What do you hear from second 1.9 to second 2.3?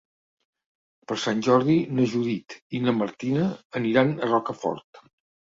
na